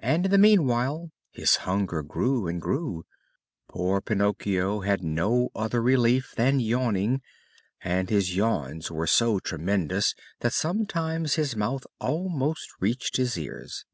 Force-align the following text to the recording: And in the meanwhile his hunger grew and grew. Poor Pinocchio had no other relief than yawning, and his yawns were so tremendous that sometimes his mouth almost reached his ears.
And 0.00 0.24
in 0.24 0.30
the 0.32 0.38
meanwhile 0.38 1.12
his 1.30 1.54
hunger 1.62 2.02
grew 2.02 2.48
and 2.48 2.60
grew. 2.60 3.06
Poor 3.68 4.00
Pinocchio 4.00 4.80
had 4.80 5.04
no 5.04 5.50
other 5.54 5.80
relief 5.80 6.34
than 6.34 6.58
yawning, 6.58 7.22
and 7.80 8.10
his 8.10 8.34
yawns 8.34 8.90
were 8.90 9.06
so 9.06 9.38
tremendous 9.38 10.16
that 10.40 10.52
sometimes 10.52 11.34
his 11.34 11.54
mouth 11.54 11.86
almost 12.00 12.70
reached 12.80 13.18
his 13.18 13.38
ears. 13.38 13.84